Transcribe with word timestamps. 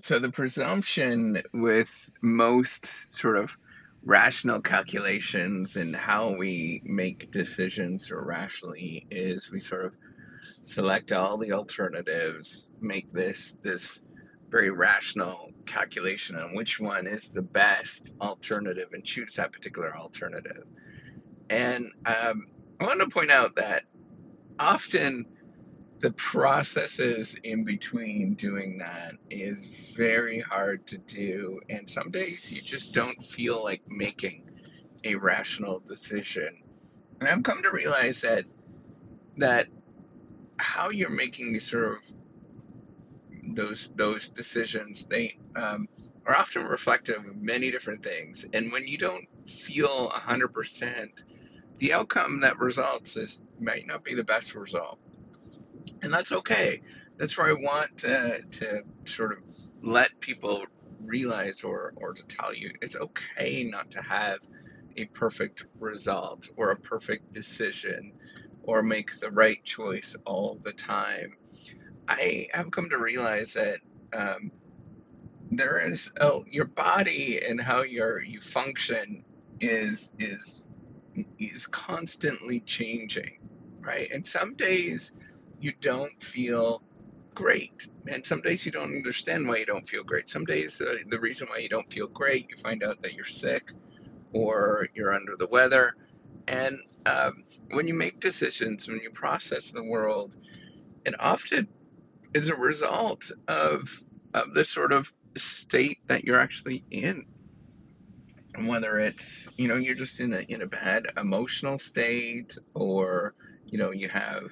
So 0.00 0.20
the 0.20 0.30
presumption 0.30 1.42
with 1.52 1.88
most 2.22 2.70
sort 3.20 3.36
of 3.36 3.50
rational 4.04 4.60
calculations 4.60 5.70
and 5.74 5.94
how 5.94 6.36
we 6.36 6.80
make 6.84 7.32
decisions 7.32 8.04
rationally 8.10 9.06
is 9.10 9.50
we 9.50 9.58
sort 9.58 9.86
of 9.86 9.92
select 10.62 11.10
all 11.10 11.36
the 11.36 11.52
alternatives, 11.52 12.72
make 12.80 13.12
this 13.12 13.58
this 13.64 14.00
very 14.50 14.70
rational 14.70 15.50
calculation 15.66 16.36
on 16.36 16.54
which 16.54 16.78
one 16.78 17.06
is 17.06 17.32
the 17.32 17.42
best 17.42 18.14
alternative 18.20 18.90
and 18.92 19.04
choose 19.04 19.34
that 19.34 19.52
particular 19.52 19.96
alternative. 19.96 20.64
And 21.50 21.90
um, 22.06 22.46
I 22.80 22.86
want 22.86 23.00
to 23.00 23.08
point 23.08 23.32
out 23.32 23.56
that 23.56 23.82
often 24.60 25.26
the 26.00 26.12
processes 26.12 27.36
in 27.42 27.64
between 27.64 28.34
doing 28.34 28.78
that 28.78 29.14
is 29.30 29.64
very 29.64 30.38
hard 30.38 30.86
to 30.86 30.98
do. 30.98 31.60
And 31.68 31.90
some 31.90 32.10
days 32.10 32.52
you 32.52 32.60
just 32.60 32.94
don't 32.94 33.20
feel 33.22 33.62
like 33.62 33.82
making 33.88 34.48
a 35.02 35.16
rational 35.16 35.80
decision. 35.80 36.62
And 37.20 37.28
I've 37.28 37.42
come 37.42 37.62
to 37.64 37.70
realize 37.70 38.20
that 38.20 38.44
that 39.38 39.66
how 40.58 40.90
you're 40.90 41.10
making 41.10 41.52
these 41.52 41.68
sort 41.68 41.94
of 41.94 41.98
those 43.54 43.90
those 43.96 44.28
decisions 44.28 45.06
they 45.06 45.38
um, 45.56 45.88
are 46.26 46.36
often 46.36 46.64
reflective 46.64 47.24
of 47.24 47.36
many 47.36 47.70
different 47.72 48.04
things. 48.04 48.44
And 48.52 48.70
when 48.70 48.86
you 48.86 48.98
don't 48.98 49.26
feel 49.48 50.10
100%, 50.10 51.08
the 51.78 51.92
outcome 51.92 52.40
that 52.40 52.58
results 52.58 53.16
is 53.16 53.40
might 53.58 53.86
not 53.86 54.04
be 54.04 54.14
the 54.14 54.24
best 54.24 54.54
result 54.54 55.00
and 56.02 56.12
that's 56.12 56.32
okay. 56.32 56.82
That's 57.16 57.36
where 57.36 57.48
I 57.48 57.52
want 57.52 57.98
to, 57.98 58.42
to 58.42 58.82
sort 59.04 59.32
of 59.32 59.38
let 59.82 60.20
people 60.20 60.64
realize 61.04 61.62
or, 61.62 61.92
or 61.96 62.12
to 62.12 62.26
tell 62.26 62.54
you 62.54 62.72
it's 62.82 62.96
okay 62.96 63.64
not 63.64 63.90
to 63.92 64.02
have 64.02 64.38
a 64.96 65.06
perfect 65.06 65.66
result 65.78 66.48
or 66.56 66.72
a 66.72 66.76
perfect 66.76 67.32
decision 67.32 68.12
or 68.62 68.82
make 68.82 69.18
the 69.20 69.30
right 69.30 69.62
choice 69.64 70.16
all 70.24 70.58
the 70.62 70.72
time. 70.72 71.34
I 72.08 72.48
have 72.52 72.70
come 72.70 72.90
to 72.90 72.98
realize 72.98 73.54
that 73.54 73.78
um, 74.12 74.50
there 75.50 75.78
is 75.80 76.12
oh, 76.20 76.44
your 76.50 76.66
body 76.66 77.40
and 77.46 77.60
how 77.60 77.82
your 77.82 78.22
you 78.22 78.40
function 78.40 79.24
is 79.60 80.14
is 80.18 80.62
is 81.38 81.66
constantly 81.66 82.60
changing, 82.60 83.38
right? 83.80 84.10
And 84.12 84.26
some 84.26 84.54
days 84.54 85.12
you 85.60 85.72
don't 85.80 86.22
feel 86.22 86.82
great. 87.34 87.72
And 88.06 88.24
some 88.24 88.40
days 88.40 88.66
you 88.66 88.72
don't 88.72 88.96
understand 88.96 89.46
why 89.46 89.58
you 89.58 89.66
don't 89.66 89.86
feel 89.86 90.02
great. 90.02 90.28
Some 90.28 90.44
days 90.44 90.80
uh, 90.80 90.96
the 91.08 91.20
reason 91.20 91.48
why 91.48 91.58
you 91.58 91.68
don't 91.68 91.92
feel 91.92 92.08
great, 92.08 92.48
you 92.50 92.56
find 92.56 92.82
out 92.82 93.02
that 93.02 93.14
you're 93.14 93.24
sick 93.24 93.72
or 94.32 94.88
you're 94.94 95.14
under 95.14 95.36
the 95.36 95.46
weather. 95.46 95.94
And 96.46 96.78
um, 97.06 97.44
when 97.70 97.86
you 97.88 97.94
make 97.94 98.20
decisions, 98.20 98.88
when 98.88 99.00
you 99.00 99.10
process 99.10 99.70
the 99.70 99.84
world, 99.84 100.36
it 101.04 101.14
often 101.18 101.68
is 102.34 102.48
a 102.48 102.56
result 102.56 103.30
of, 103.46 104.02
of 104.34 104.54
this 104.54 104.68
sort 104.68 104.92
of 104.92 105.12
state 105.36 105.98
that 106.08 106.24
you're 106.24 106.40
actually 106.40 106.84
in. 106.90 107.26
And 108.54 108.66
whether 108.66 108.98
it's, 108.98 109.22
you 109.56 109.68
know, 109.68 109.76
you're 109.76 109.94
just 109.94 110.18
in 110.18 110.32
a, 110.32 110.40
in 110.40 110.62
a 110.62 110.66
bad 110.66 111.06
emotional 111.16 111.78
state 111.78 112.58
or, 112.74 113.34
you 113.64 113.78
know, 113.78 113.92
you 113.92 114.08
have 114.08 114.48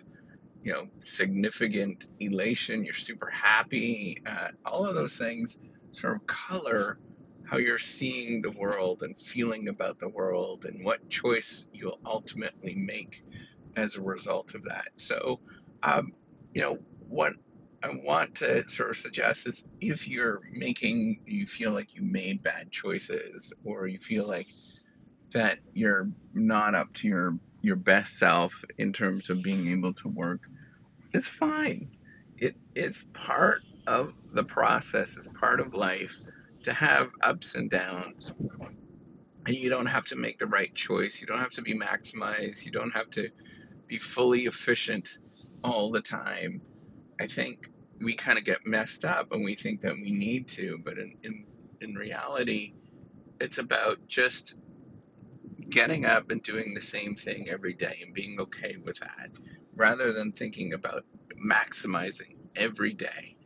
you 0.66 0.72
know, 0.72 0.88
significant 0.98 2.08
elation, 2.18 2.84
you're 2.84 2.92
super 2.92 3.30
happy, 3.30 4.20
uh, 4.26 4.48
all 4.64 4.84
of 4.84 4.96
those 4.96 5.16
things 5.16 5.60
sort 5.92 6.16
of 6.16 6.26
color 6.26 6.98
how 7.44 7.58
you're 7.58 7.78
seeing 7.78 8.42
the 8.42 8.50
world 8.50 9.04
and 9.04 9.16
feeling 9.20 9.68
about 9.68 10.00
the 10.00 10.08
world 10.08 10.64
and 10.64 10.84
what 10.84 11.08
choice 11.08 11.68
you'll 11.72 12.00
ultimately 12.04 12.74
make 12.74 13.22
as 13.76 13.94
a 13.94 14.00
result 14.00 14.56
of 14.56 14.64
that. 14.64 14.88
So, 14.96 15.38
um, 15.84 16.12
you 16.52 16.62
know, 16.62 16.78
what 17.08 17.34
I 17.84 17.90
want 17.90 18.34
to 18.36 18.68
sort 18.68 18.90
of 18.90 18.96
suggest 18.96 19.46
is 19.46 19.64
if 19.80 20.08
you're 20.08 20.40
making, 20.50 21.20
you 21.26 21.46
feel 21.46 21.70
like 21.70 21.94
you 21.94 22.02
made 22.02 22.42
bad 22.42 22.72
choices 22.72 23.52
or 23.64 23.86
you 23.86 24.00
feel 24.00 24.26
like 24.26 24.48
that 25.32 25.58
you're 25.74 26.08
not 26.34 26.74
up 26.74 26.92
to 26.94 27.08
your 27.08 27.38
your 27.62 27.76
best 27.76 28.10
self 28.20 28.52
in 28.78 28.92
terms 28.92 29.28
of 29.30 29.42
being 29.42 29.72
able 29.72 29.92
to 29.94 30.08
work 30.08 30.40
it's 31.16 31.26
fine. 31.40 31.88
It 32.36 32.56
it's 32.74 32.98
part 33.14 33.62
of 33.86 34.12
the 34.32 34.44
process. 34.44 35.08
It's 35.16 35.28
part 35.40 35.60
of 35.60 35.74
life 35.74 36.14
to 36.64 36.72
have 36.72 37.08
ups 37.22 37.54
and 37.54 37.70
downs. 37.70 38.32
And 39.46 39.54
you 39.56 39.70
don't 39.70 39.86
have 39.86 40.04
to 40.06 40.16
make 40.16 40.38
the 40.38 40.46
right 40.46 40.74
choice. 40.74 41.20
You 41.20 41.26
don't 41.26 41.38
have 41.38 41.52
to 41.52 41.62
be 41.62 41.74
maximized. 41.74 42.66
You 42.66 42.72
don't 42.72 42.90
have 42.90 43.10
to 43.10 43.30
be 43.86 43.98
fully 43.98 44.46
efficient 44.46 45.18
all 45.62 45.90
the 45.90 46.02
time. 46.02 46.60
I 47.20 47.28
think 47.28 47.70
we 48.00 48.14
kind 48.14 48.38
of 48.38 48.44
get 48.44 48.66
messed 48.66 49.04
up 49.04 49.32
and 49.32 49.44
we 49.44 49.54
think 49.54 49.82
that 49.82 49.94
we 49.94 50.10
need 50.10 50.48
to, 50.48 50.78
but 50.84 50.98
in, 50.98 51.16
in, 51.22 51.44
in 51.80 51.94
reality, 51.94 52.74
it's 53.40 53.58
about 53.58 54.06
just 54.08 54.54
getting 55.68 56.06
up 56.06 56.30
and 56.30 56.42
doing 56.42 56.74
the 56.74 56.80
same 56.80 57.16
thing 57.16 57.48
every 57.48 57.74
day 57.74 58.00
and 58.02 58.14
being 58.14 58.40
okay 58.40 58.76
with 58.82 58.98
that 59.00 59.30
rather 59.74 60.12
than 60.12 60.32
thinking 60.32 60.72
about 60.72 61.04
maximizing 61.36 62.36
every 62.54 62.92
day 62.92 63.36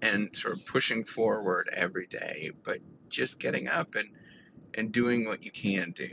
and 0.00 0.34
sort 0.34 0.54
of 0.54 0.66
pushing 0.66 1.04
forward 1.04 1.70
every 1.72 2.06
day, 2.06 2.50
but 2.64 2.78
just 3.08 3.38
getting 3.38 3.68
up 3.68 3.94
and, 3.94 4.08
and 4.74 4.92
doing 4.92 5.24
what 5.26 5.44
you 5.44 5.50
can 5.50 5.92
do, 5.92 6.08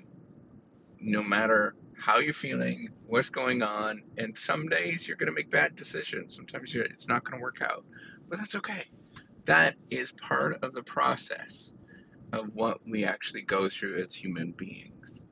no 1.00 1.24
matter 1.24 1.76
how 1.98 2.20
you're 2.20 2.34
feeling, 2.34 2.90
what's 3.08 3.30
going 3.30 3.62
on. 3.62 4.04
And 4.18 4.38
some 4.38 4.70
days 4.70 5.08
you're 5.08 5.18
going 5.18 5.28
to 5.28 5.34
make 5.34 5.50
bad 5.50 5.76
decisions. 5.76 6.36
Sometimes 6.36 6.74
it's 6.76 7.08
not 7.08 7.24
going 7.24 7.38
to 7.38 7.42
work 7.42 7.62
out, 7.62 7.84
but 8.28 8.38
that's 8.38 8.56
okay. 8.56 8.86
That 9.46 9.76
is 9.90 10.12
part 10.12 10.64
of 10.64 10.74
the 10.74 10.84
process 10.84 11.74
of 12.32 12.54
what 12.54 12.80
we 12.88 13.06
actually 13.06 13.42
go 13.42 13.70
through 13.70 14.04
as 14.04 14.14
human 14.14 14.52
beings. 14.52 15.24